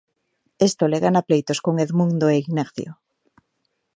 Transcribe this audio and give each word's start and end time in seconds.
Esto 0.69 0.83
le 0.91 0.99
gana 1.05 1.21
pleitos 1.27 1.59
con 1.65 1.75
Edmundo 1.85 2.25
e 2.29 2.35
Ignacio. 2.43 2.91